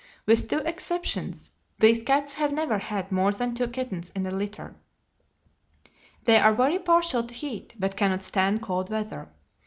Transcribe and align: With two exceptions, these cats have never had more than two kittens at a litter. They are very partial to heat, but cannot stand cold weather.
With 0.25 0.49
two 0.49 0.57
exceptions, 0.65 1.51
these 1.77 2.01
cats 2.01 2.33
have 2.33 2.51
never 2.51 2.79
had 2.79 3.11
more 3.11 3.31
than 3.31 3.53
two 3.53 3.67
kittens 3.67 4.11
at 4.15 4.25
a 4.25 4.31
litter. 4.31 4.73
They 6.23 6.39
are 6.39 6.55
very 6.55 6.79
partial 6.79 7.21
to 7.23 7.33
heat, 7.35 7.75
but 7.77 7.95
cannot 7.97 8.23
stand 8.23 8.63
cold 8.63 8.89
weather. 8.89 9.29